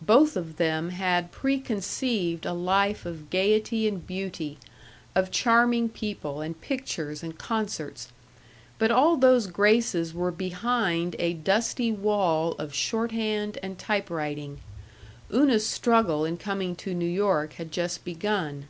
Both 0.00 0.38
of 0.38 0.56
them 0.56 0.88
had 0.88 1.30
preconceived 1.30 2.46
a 2.46 2.54
life 2.54 3.04
of 3.04 3.28
gaiety 3.28 3.86
and 3.86 4.06
beauty, 4.06 4.56
of 5.14 5.30
charming 5.30 5.90
people 5.90 6.40
and 6.40 6.58
pictures 6.58 7.22
and 7.22 7.36
concerts. 7.36 8.08
But 8.78 8.90
all 8.90 9.18
those 9.18 9.46
graces 9.48 10.14
were 10.14 10.30
behind 10.32 11.14
a 11.18 11.34
dusty 11.34 11.92
wall 11.92 12.52
of 12.52 12.72
shorthand 12.74 13.58
and 13.62 13.78
typewriting. 13.78 14.60
Una's 15.30 15.66
struggle 15.66 16.24
in 16.24 16.38
coming 16.38 16.74
to 16.76 16.94
New 16.94 17.04
York 17.04 17.52
had 17.60 17.70
just 17.70 18.02
begun. 18.02 18.68